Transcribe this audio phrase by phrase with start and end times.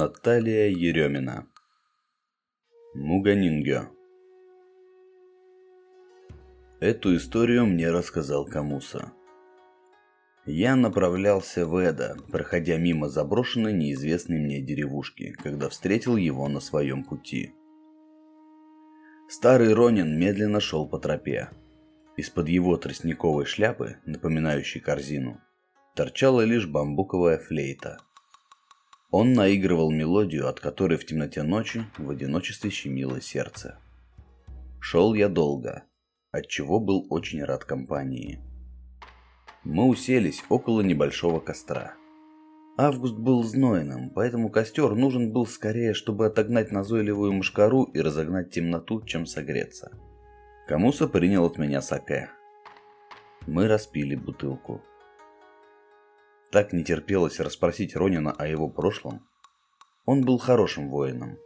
[0.00, 1.48] Наталья Еремина
[2.94, 3.88] Муганингё
[6.78, 9.10] Эту историю мне рассказал Камуса.
[10.46, 17.02] Я направлялся в Эда, проходя мимо заброшенной неизвестной мне деревушки, когда встретил его на своем
[17.02, 17.52] пути.
[19.28, 21.50] Старый Ронин медленно шел по тропе.
[22.16, 25.40] Из-под его тростниковой шляпы, напоминающей корзину,
[25.96, 27.98] торчала лишь бамбуковая флейта.
[29.10, 33.78] Он наигрывал мелодию, от которой в темноте ночи в одиночестве щемило сердце.
[34.80, 35.84] Шел я долго,
[36.30, 38.40] отчего был очень рад компании.
[39.64, 41.94] Мы уселись около небольшого костра.
[42.76, 49.04] Август был знойным, поэтому костер нужен был скорее, чтобы отогнать назойливую мушкару и разогнать темноту,
[49.04, 49.90] чем согреться.
[50.68, 52.28] Камуса принял от меня саке.
[53.46, 54.82] Мы распили бутылку.
[56.50, 59.26] Так не терпелось расспросить Ронина о его прошлом.
[60.06, 61.38] Он был хорошим воином.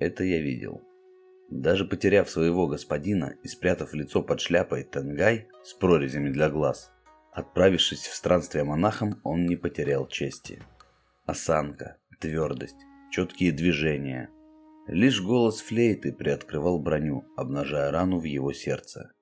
[0.00, 0.82] Это я видел.
[1.50, 6.92] Даже потеряв своего господина и спрятав лицо под шляпой Тенгай с прорезями для глаз,
[7.32, 10.62] отправившись в странствие монахом, он не потерял чести.
[11.24, 14.28] Осанка, твердость, четкие движения.
[14.88, 19.12] Лишь голос флейты приоткрывал броню, обнажая рану в его сердце.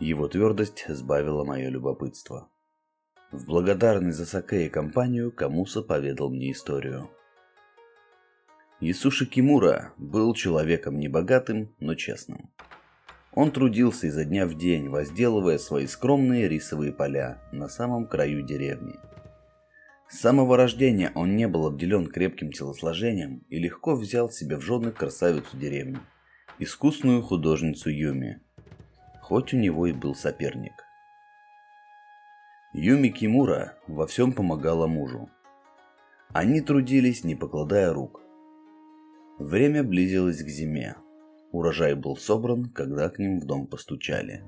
[0.00, 2.50] Его твердость сбавила мое любопытство.
[3.32, 7.10] В благодарность за саке и компанию Камуса поведал мне историю.
[8.80, 12.50] Исуши Кимура был человеком небогатым, но честным.
[13.32, 18.94] Он трудился изо дня в день, возделывая свои скромные рисовые поля на самом краю деревни.
[20.08, 24.92] С самого рождения он не был обделен крепким телосложением и легко взял себе в жены
[24.92, 25.98] красавицу деревни,
[26.60, 28.40] искусную художницу Юми,
[29.20, 30.85] хоть у него и был соперник.
[32.78, 35.30] Юми Кимура во всем помогала мужу.
[36.34, 38.20] Они трудились, не покладая рук.
[39.38, 40.96] Время близилось к зиме.
[41.52, 44.44] Урожай был собран, когда к ним в дом постучали.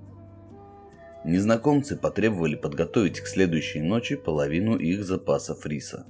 [1.25, 6.07] Незнакомцы потребовали подготовить к следующей ночи половину их запасов риса.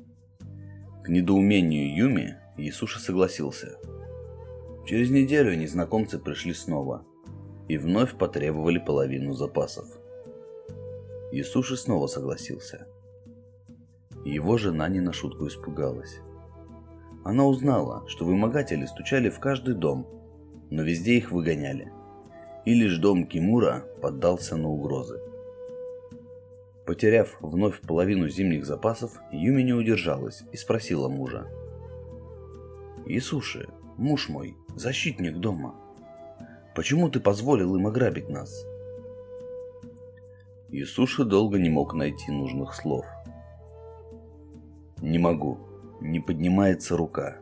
[1.04, 3.78] К недоумению Юми Исуши согласился.
[4.88, 7.06] Через неделю незнакомцы пришли снова
[7.68, 9.86] и вновь потребовали половину запасов.
[11.30, 12.86] Исуши снова согласился.
[14.24, 16.20] Его жена не на шутку испугалась.
[17.24, 20.06] Она узнала, что вымогатели стучали в каждый дом,
[20.70, 21.92] но везде их выгоняли.
[22.64, 25.20] И лишь дом Кимура поддался на угрозы.
[26.86, 31.46] Потеряв вновь половину зимних запасов, Юми не удержалась и спросила мужа.
[33.04, 33.68] «Исуши,
[33.98, 35.74] муж мой, защитник дома,
[36.74, 38.64] почему ты позволил им ограбить нас?»
[40.70, 43.06] Исуши долго не мог найти нужных слов.
[45.00, 45.68] «Не могу»,
[46.00, 47.38] не поднимается рука.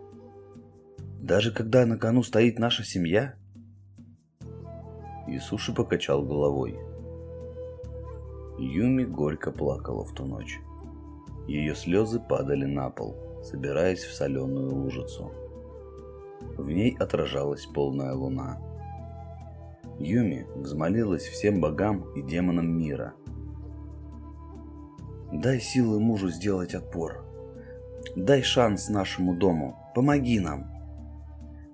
[1.21, 3.35] Даже когда на кону стоит наша семья?
[5.27, 6.79] Исуши покачал головой.
[8.59, 10.59] Юми горько плакала в ту ночь.
[11.47, 15.33] Ее слезы падали на пол, собираясь в соленую лужицу.
[16.57, 18.59] В ней отражалась полная луна.
[19.99, 23.15] Юми взмолилась всем богам и демонам мира.
[25.33, 27.27] «Дай силы мужу сделать отпор»,
[28.15, 29.77] Дай шанс нашему дому.
[29.95, 30.71] Помоги нам.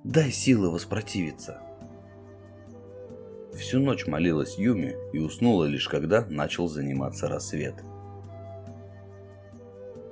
[0.02, 1.60] Дай силы воспротивиться.
[3.54, 7.74] Всю ночь молилась Юми и уснула лишь когда начал заниматься рассвет.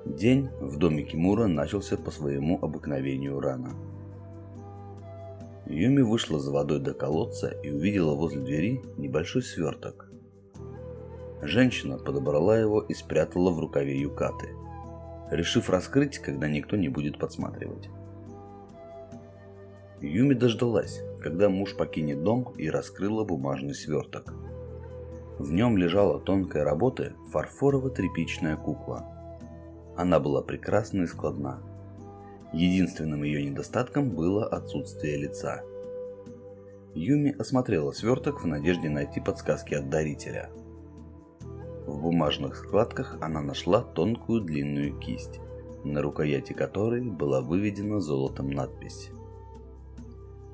[0.05, 3.75] День в доме Кимура начался по своему обыкновению рано.
[5.71, 10.11] Юми вышла за водой до колодца и увидела возле двери небольшой сверток.
[11.43, 14.51] Женщина подобрала его и спрятала в рукаве юкаты–
[15.31, 17.89] решив раскрыть, когда никто не будет подсматривать.
[20.01, 24.35] Юми дождалась, когда муж покинет дом и раскрыла бумажный сверток.
[25.39, 29.07] В нем лежала тонкая работа фарфорово-тряпичная кукла.
[29.97, 31.63] Она была прекрасна и складна.
[32.53, 35.63] Единственным ее недостатком было отсутствие лица.
[36.95, 40.51] Юми осмотрела сверток в надежде найти подсказки от дарителя–
[41.91, 45.41] в бумажных складках она нашла тонкую длинную кисть,
[45.83, 49.11] на рукояти которой была выведена золотом надпись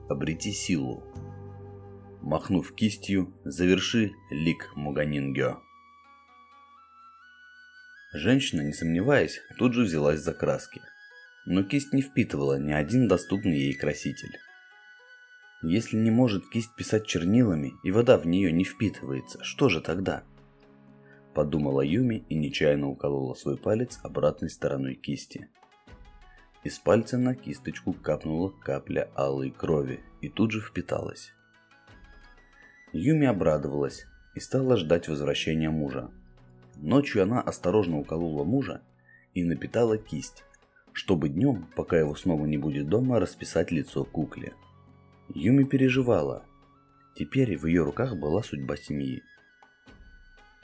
[0.09, 1.03] «Обрети силу».
[2.23, 5.61] Махнув кистью, заверши лик Муганингё.
[8.15, 10.81] Женщина, не сомневаясь, тут же взялась за краски.
[11.47, 14.37] Но кисть не впитывала ни один доступный ей краситель.
[15.63, 20.25] Если не может кисть писать чернилами, и вода в нее не впитывается, что же тогда?
[21.37, 25.51] подумала Юми и нечаянно уколола свой палец обратной стороной кисти.
[26.65, 31.35] Из пальца на кисточку капнула капля алой крови и тут же впиталась.
[32.95, 36.11] Юми обрадовалась и стала ждать возвращения мужа.
[36.77, 38.81] Ночью она осторожно уколола мужа
[39.35, 40.43] и напитала кисть,
[40.97, 44.55] чтобы днем, пока его снова не будет дома, расписать лицо кукле.
[45.29, 46.47] Юми переживала.
[47.15, 49.23] Теперь в ее руках была судьба семьи.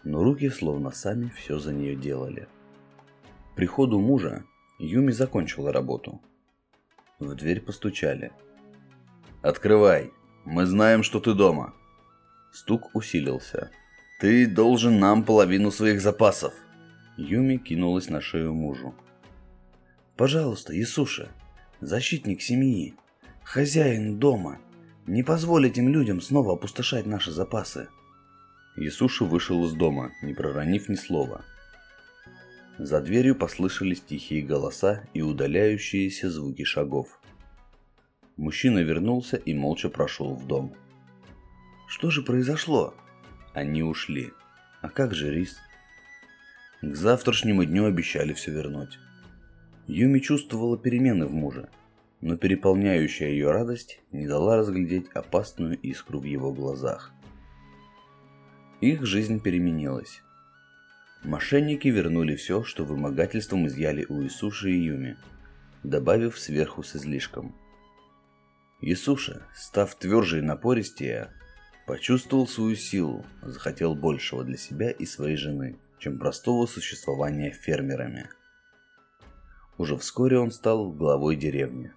[0.04, 2.48] Но руки словно сами все за нее делали.
[3.56, 4.42] Приходу мужа
[4.78, 6.22] Юми закончила работу.
[7.18, 8.32] В дверь постучали.
[9.42, 10.12] «Открывай!
[10.46, 11.74] Мы знаем, что ты дома!»
[12.52, 13.70] Стук усилился.
[14.18, 16.54] «Ты должен нам половину своих запасов!»
[17.18, 18.94] Юми кинулась на шею мужу.
[20.16, 21.30] Пожалуйста, Иисуша,
[21.80, 22.94] защитник семьи,
[23.42, 24.58] хозяин дома,
[25.06, 27.88] не позволь этим людям снова опустошать наши запасы.
[28.76, 31.44] Иисуша вышел из дома, не проронив ни слова.
[32.78, 37.20] За дверью послышались тихие голоса и удаляющиеся звуки шагов.
[38.36, 40.74] Мужчина вернулся и молча прошел в дом.
[41.86, 42.94] Что же произошло?
[43.54, 44.30] Они ушли.
[44.80, 45.58] А как же рис?
[46.80, 48.98] К завтрашнему дню обещали все вернуть.
[49.88, 51.68] Юми чувствовала перемены в муже,
[52.20, 57.12] но переполняющая ее радость не дала разглядеть опасную искру в его глазах.
[58.80, 60.22] Их жизнь переменилась.
[61.24, 65.16] Мошенники вернули все, что вымогательством изъяли у Исуши и Юми,
[65.82, 67.54] добавив сверху с излишком.
[68.80, 71.30] Исуша, став тверже и напористее,
[71.86, 78.28] почувствовал свою силу, захотел большего для себя и своей жены, чем простого существования фермерами–
[79.82, 81.92] уже вскоре он стал главой деревни.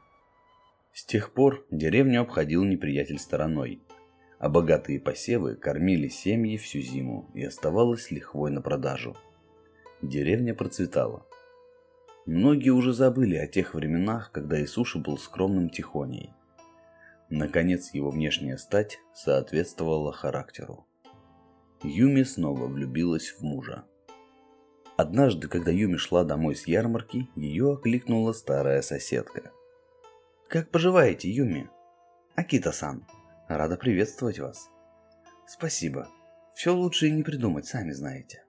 [0.91, 3.79] С тех пор деревню обходил неприятель стороной,
[4.39, 9.15] а богатые посевы кормили семьи всю зиму и оставалось лихвой на продажу.
[10.01, 11.27] Деревня процветала.
[12.25, 16.31] Многие уже забыли о тех временах, когда Исуша был скромным тихоней.
[17.29, 20.87] Наконец его внешняя стать соответствовала характеру.
[21.83, 23.85] Юми снова влюбилась в мужа.
[24.97, 29.51] Однажды, когда Юми шла домой с ярмарки, ее окликнула старая соседка.
[30.47, 31.69] «Как поживаете, Юми?»
[32.35, 33.05] «Акита-сан,
[33.49, 34.69] рада приветствовать вас».
[35.47, 36.07] «Спасибо.
[36.53, 38.43] Все лучше и не придумать, сами знаете».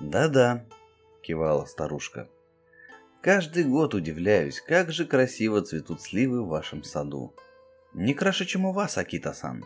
[0.00, 0.64] «Да-да»,—
[1.22, 2.28] кивала старушка.
[3.20, 7.34] «Каждый год удивляюсь, как же красиво цветут сливы в вашем саду.
[7.94, 9.64] Не краше, чем у вас, Акита-сан».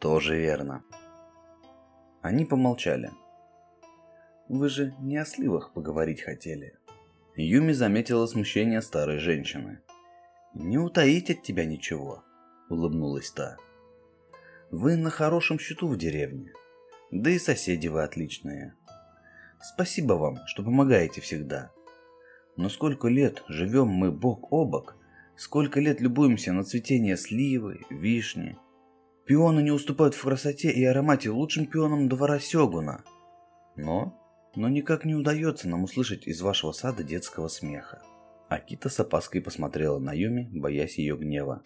[0.00, 0.82] «Тоже верно».
[2.22, 3.10] Они помолчали.
[4.48, 6.76] Вы же не о сливах поговорить хотели.
[7.36, 9.80] Юми заметила смущение старой женщины.
[10.54, 12.22] Не утаить от тебя ничего,
[12.68, 13.56] улыбнулась та.
[14.70, 16.52] Вы на хорошем счету в деревне.
[17.10, 18.74] Да и соседи вы отличные.
[19.60, 21.70] Спасибо вам, что помогаете всегда.
[22.56, 24.96] Но сколько лет живем мы бок о бок,
[25.36, 28.58] сколько лет любуемся на цветение сливы, вишни.
[29.24, 33.04] Пионы не уступают в красоте и аромате лучшим пионам двора Сёгуна.
[33.76, 34.21] Но
[34.54, 38.02] но никак не удается нам услышать из вашего сада детского смеха.
[38.48, 41.62] Акита с опаской посмотрела на Юми, боясь ее гнева.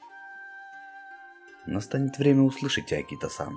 [1.66, 3.54] Настанет время услышать, Акита-сан.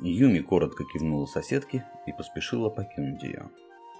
[0.00, 3.50] Юми коротко кивнула соседке и поспешила покинуть ее.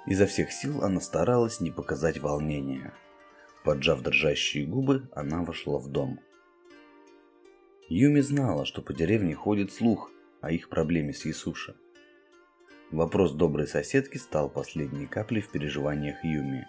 [0.07, 2.93] Изо всех сил она старалась не показать волнения.
[3.65, 6.21] Поджав дрожащие губы, она вошла в дом.
[7.89, 11.75] Юми знала, что по деревне ходит слух о их проблеме с Исуши.
[12.91, 16.67] Вопрос доброй соседки стал последней каплей в переживаниях Юми.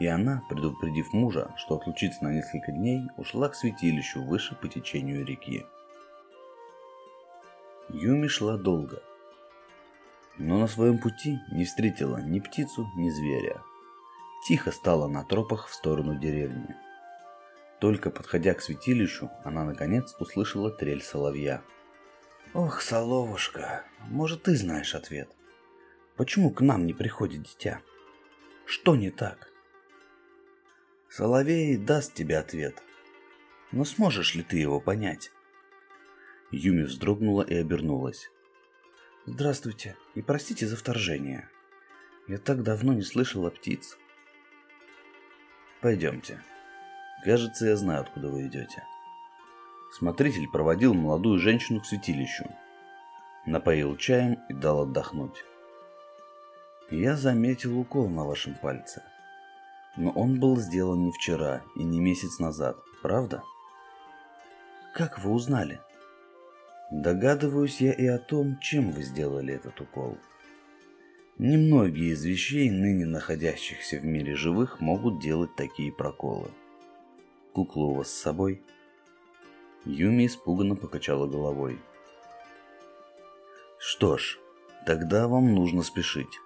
[0.00, 5.24] И она, предупредив мужа, что отлучится на несколько дней, ушла к святилищу выше по течению
[5.24, 5.64] реки.
[7.90, 9.02] Юми шла долго,
[10.38, 13.62] но на своем пути не встретила ни птицу, ни зверя.
[14.48, 16.74] Тихо стала на тропах в сторону деревни.
[17.80, 21.62] Только подходя к святилищу, она наконец услышала трель соловья.
[22.52, 25.28] «Ох, соловушка, может, ты знаешь ответ?»
[26.16, 27.80] Почему к нам не приходит дитя?
[28.66, 29.50] Что не так?
[31.08, 32.82] Соловей даст тебе ответ.
[33.70, 35.30] Но сможешь ли ты его понять?
[36.50, 38.30] Юми вздрогнула и обернулась.
[39.24, 41.48] Здравствуйте и простите за вторжение.
[42.28, 43.96] Я так давно не слышала птиц.
[45.80, 46.42] Пойдемте.
[47.24, 48.84] Кажется, я знаю, откуда вы идете.
[49.92, 52.44] Смотритель проводил молодую женщину к святилищу.
[53.46, 55.44] Напоил чаем и дал отдохнуть.
[56.92, 59.02] Я заметил укол на вашем пальце.
[59.96, 63.42] Но он был сделан не вчера и не месяц назад, правда?
[64.92, 65.80] Как вы узнали?
[66.90, 70.18] Догадываюсь я и о том, чем вы сделали этот укол.
[71.38, 76.50] Немногие из вещей, ныне находящихся в мире живых, могут делать такие проколы.
[77.54, 78.62] Кукла у вас с собой?
[79.86, 81.80] Юми испуганно покачала головой.
[83.78, 84.38] Что ж,
[84.84, 86.38] тогда вам нужно спешить.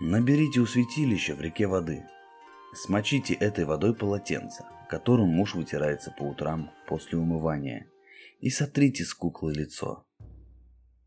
[0.00, 2.04] Наберите у святилища в реке воды.
[2.74, 7.88] Смочите этой водой полотенце, которым муж вытирается по утрам после умывания,
[8.40, 10.04] и сотрите с куклы лицо.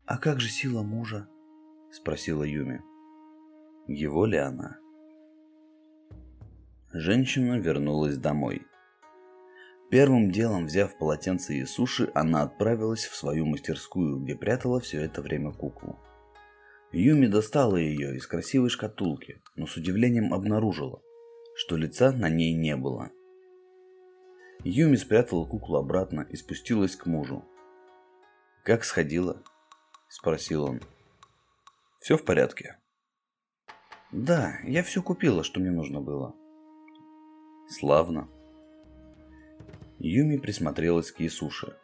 [0.06, 1.28] «А как же сила мужа?»–
[1.92, 2.80] спросила Юми.
[3.86, 4.78] «Его ли она?»
[6.90, 8.62] Женщина вернулась домой.
[9.90, 15.20] Первым делом, взяв полотенце и суши, она отправилась в свою мастерскую, где прятала все это
[15.20, 15.98] время куклу.
[16.92, 21.02] Юми достала ее из красивой шкатулки, но с удивлением обнаружила,
[21.54, 23.10] что лица на ней не было.
[24.64, 27.44] Юми спрятала куклу обратно и спустилась к мужу.
[28.64, 29.42] «Как сходила?»–
[30.08, 30.80] спросил он.
[32.00, 32.78] «Все в порядке?»
[34.10, 36.34] «Да, я все купила, что мне нужно было».
[37.68, 38.28] «Славно».
[39.98, 41.76] Юми присмотрелась к Ясуше.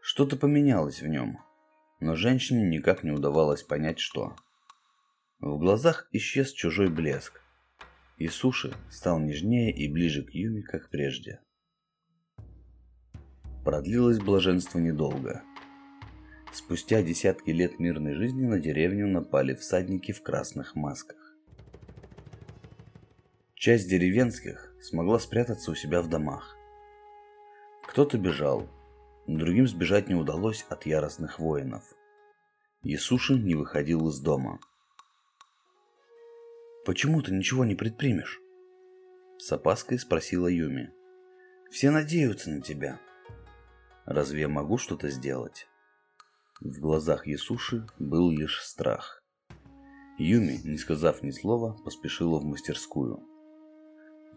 [0.00, 1.45] Что-то поменялось в нем
[2.00, 4.36] но женщине никак не удавалось понять, что.
[5.40, 7.42] В глазах исчез чужой блеск,
[8.16, 11.40] и Суши стал нежнее и ближе к Юми, как прежде.
[13.64, 15.42] Продлилось блаженство недолго.
[16.52, 21.36] Спустя десятки лет мирной жизни на деревню напали всадники в красных масках.
[23.54, 26.56] Часть деревенских смогла спрятаться у себя в домах.
[27.88, 28.68] Кто-то бежал,
[29.26, 31.82] Другим сбежать не удалось от яростных воинов.
[32.82, 34.60] Ясушин не выходил из дома.
[36.84, 38.40] «Почему ты ничего не предпримешь?»
[39.38, 40.92] С опаской спросила Юми.
[41.70, 43.00] «Все надеются на тебя».
[44.04, 45.66] «Разве я могу что-то сделать?»
[46.60, 49.24] В глазах Ясуши был лишь страх.
[50.18, 53.20] Юми, не сказав ни слова, поспешила в мастерскую.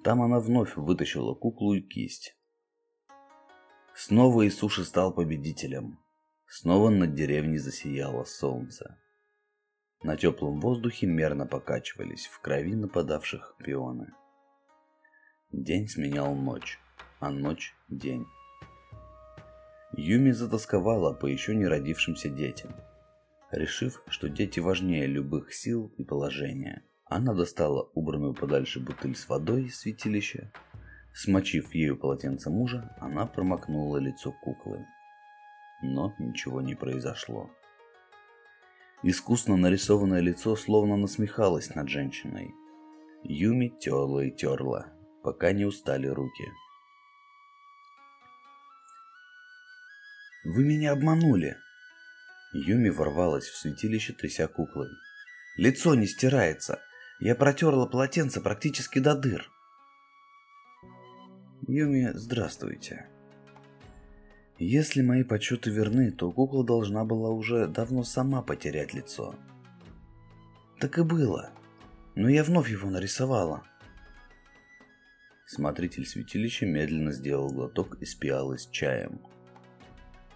[0.03, 2.38] Там она вновь вытащила куклу и кисть.
[4.01, 5.99] Снова Исуши стал победителем.
[6.47, 8.97] Снова над деревней засияло солнце.
[10.03, 14.13] На теплом воздухе мерно покачивались в крови нападавших пионы.
[15.51, 16.79] День сменял ночь,
[17.19, 18.25] а ночь– день.
[19.91, 22.73] Юми затасковала по еще не родившимся детям.
[23.51, 29.65] Решив, что дети важнее любых сил и положения, она достала убранную подальше бутыль с водой
[29.65, 30.53] из святилища
[31.13, 34.85] Смочив ею полотенце мужа, она промокнула лицо куклы.
[35.81, 37.49] Но ничего не произошло.
[39.01, 42.53] Искусно нарисованное лицо словно насмехалось над женщиной.
[43.23, 46.45] Юми терла и терла, пока не устали руки.
[50.45, 51.57] «Вы меня обманули!»
[52.53, 54.89] Юми ворвалась в святилище, тряся куклой.
[55.57, 56.81] «Лицо не стирается!
[57.19, 59.49] Я протерла полотенце практически до дыр!»
[61.71, 63.05] Юми, здравствуйте.
[64.57, 69.35] Если мои подсчеты верны, то кукла должна была уже давно сама потерять лицо.
[70.79, 71.51] Так и было.
[72.15, 73.61] Но я вновь его нарисовала.
[75.45, 79.21] Смотритель святилища медленно сделал глоток из пиалы с чаем.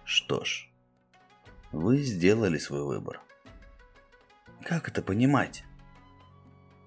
[0.04, 0.68] Что ж,
[1.72, 3.20] вы сделали свой выбор.
[4.62, 5.64] Как это понимать?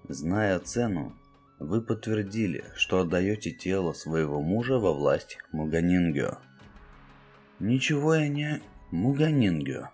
[0.08, 1.17] Зная цену,
[1.58, 6.38] вы подтвердили, что отдаете тело своего мужа во власть Муганингё.
[7.58, 8.62] Ничего я не...
[8.90, 9.90] Муганингё.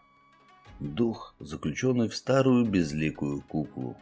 [0.79, 3.97] Дух, заключенный в старую безликую куклу.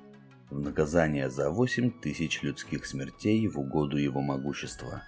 [0.51, 5.05] В наказание за восемь тысяч людских смертей в угоду его могущества.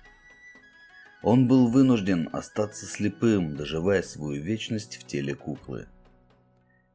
[1.23, 5.89] Он был вынужден остаться слепым, доживая свою вечность в теле куклы.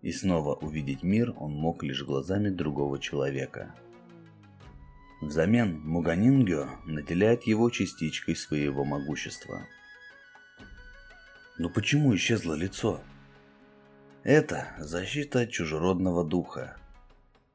[0.01, 3.75] И снова увидеть мир он мог лишь глазами другого человека–
[5.21, 9.67] Взамен Муганингё наделяет его частичкой своего могущества.
[11.57, 13.01] Но почему исчезло лицо?
[14.23, 16.77] Это защита чужеродного духа.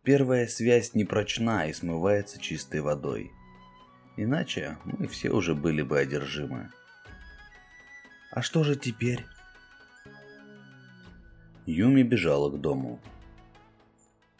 [0.02, 3.32] Первая связь непрочна и смывается чистой водой.
[4.18, 6.70] Иначе мы все уже были бы одержимы.
[8.30, 9.24] А что же теперь?
[11.64, 13.00] Юми бежала к дому.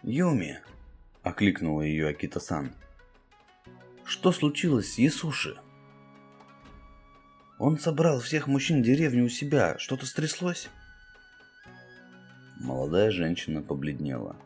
[0.03, 0.61] «Юми!»–
[1.23, 2.75] окликнула ее Акита-сан.
[4.05, 5.57] Что случилось с Ясуши?
[7.59, 9.79] Он собрал всех мужчин деревни у себя.
[9.79, 10.69] Что-то стряслось?
[12.61, 14.37] Молодая женщина побледнела.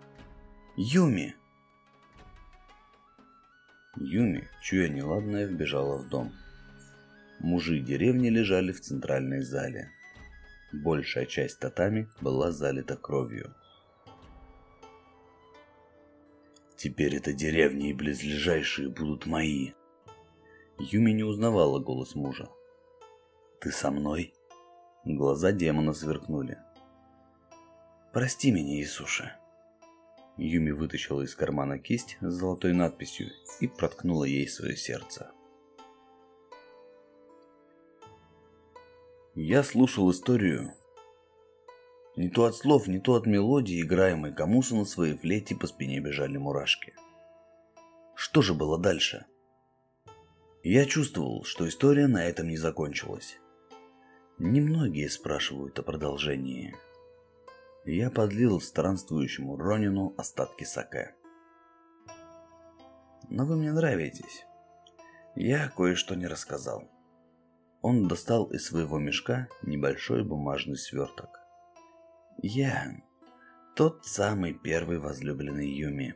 [0.77, 1.35] Юми!
[3.97, 6.33] Юми, чуя неладное, вбежала в дом.
[7.41, 9.91] Мужи деревни лежали в центральной зале.
[10.73, 13.55] Большая часть татами была залита кровью.
[16.79, 19.73] Теперь эта деревня и близлежащие будут мои.
[20.79, 22.49] Юми не узнавала голос мужа.
[23.61, 24.33] Ты со мной?
[25.05, 26.57] Глаза демона сверкнули.
[28.13, 29.41] Прости меня, Иисуша.
[30.37, 35.33] Юми вытащила из кармана кисть с золотой надписью и проткнула ей свое сердце.
[39.35, 40.78] Я слушал историю.
[42.19, 46.01] Не то от слов, не то от мелодии, играемой Камуса на своей флейте по спине
[46.01, 46.93] бежали мурашки.
[48.17, 49.27] Что же было дальше?
[50.65, 53.39] Я чувствовал, что история на этом не закончилась.
[54.37, 56.75] Немногие спрашивают о продолжении.
[57.85, 61.15] Я подлил странствующему Ронину остатки саке.
[63.29, 64.45] Но вы мне нравитесь.
[65.37, 66.83] Я кое-что не рассказал.
[67.81, 71.38] Он достал из своего мешка небольшой бумажный сверток.
[72.41, 72.97] Я
[73.75, 76.15] тот самый первый возлюбленный Юми.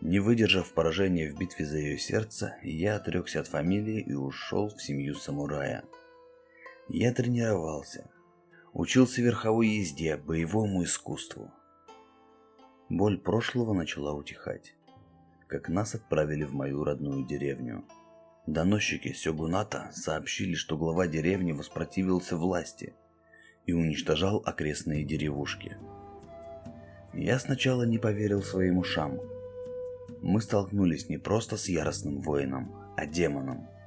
[0.00, 4.82] Не выдержав поражения в битве за ее сердце, я отрекся от фамилии и ушел в
[4.82, 5.84] семью самурая–
[6.90, 8.10] я тренировался,
[8.72, 11.52] учился верховой езде, боевому искусству.
[12.88, 14.74] Боль прошлого начала утихать,
[15.48, 17.84] как нас отправили в мою родную деревню.
[18.46, 22.94] Доносчики Сёгуната сообщили, что глава деревни воспротивился власти
[23.68, 25.76] и уничтожал окрестные деревушки.
[27.14, 29.20] Я сначала не поверил своим ушам.
[30.20, 33.68] Мы столкнулись не просто с яростным воином, а демоном–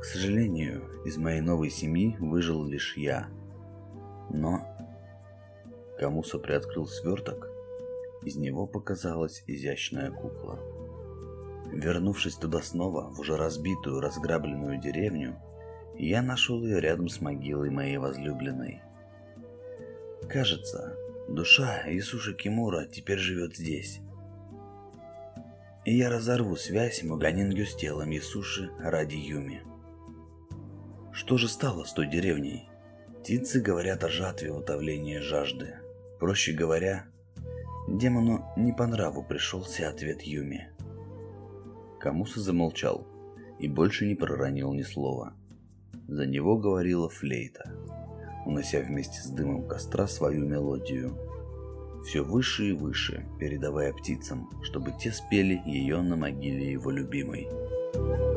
[0.00, 3.28] к сожалению, из моей новой семьи выжил лишь я.
[4.30, 4.66] Но...
[5.98, 7.50] Камуса приоткрыл сверток,
[8.22, 10.58] из него показалась изящная кукла.
[11.70, 15.38] Вернувшись туда снова, в уже разбитую, разграбленную деревню,
[16.06, 18.80] я нашел ее рядом с могилой моей возлюбленной.
[20.28, 20.96] Кажется,
[21.28, 24.00] душа Исуши Кимура теперь живет здесь.
[25.84, 29.62] И я разорву связь Муганингю с телом Исуши ради Юми.
[31.12, 32.68] Что же стало с той деревней?
[33.20, 35.74] Птицы говорят о жатве утоления жажды.
[36.18, 37.06] Проще говоря,
[37.88, 40.70] демону не по нраву пришелся ответ Юми.
[41.98, 43.06] Камуса замолчал
[43.58, 45.34] и больше не проронил ни слова.
[46.10, 47.70] За него говорила флейта,
[48.44, 51.16] унося вместе с дымом костра свою мелодию.
[52.04, 57.48] Все выше и выше, передавая птицам, чтобы те спели ее на могиле его любимой.
[57.92, 58.29] Thank you